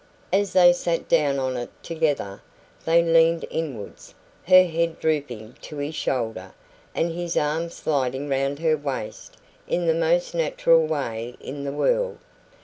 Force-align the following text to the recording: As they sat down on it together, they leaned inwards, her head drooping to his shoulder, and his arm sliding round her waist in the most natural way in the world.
As 0.33 0.53
they 0.53 0.73
sat 0.73 1.07
down 1.07 1.37
on 1.37 1.55
it 1.55 1.69
together, 1.83 2.41
they 2.85 3.03
leaned 3.03 3.45
inwards, 3.51 4.15
her 4.47 4.63
head 4.63 4.99
drooping 4.99 5.57
to 5.61 5.77
his 5.77 5.93
shoulder, 5.93 6.55
and 6.95 7.11
his 7.13 7.37
arm 7.37 7.69
sliding 7.69 8.27
round 8.27 8.57
her 8.57 8.75
waist 8.77 9.37
in 9.67 9.85
the 9.85 9.93
most 9.93 10.33
natural 10.33 10.87
way 10.87 11.35
in 11.39 11.65
the 11.65 11.71
world. 11.71 12.17